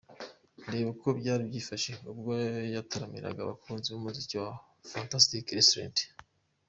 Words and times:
Reba 0.71 0.89
uko 0.95 1.07
byari 1.19 1.41
byifashe 1.49 1.91
ubwo 2.11 2.31
yataramiraga 2.75 3.39
abakunzi 3.43 3.87
b'umuziki 3.89 4.35
muri 4.43 4.59
Fantastic 4.91 5.45
restaurant. 5.59 5.97